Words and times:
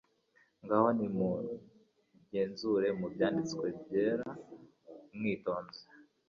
Ngaho 0.63 0.87
nimugenzure 0.97 2.87
mu 2.99 3.07
Byanditswe 3.13 3.65
byera 3.81 4.29
mwitonze 5.15 5.81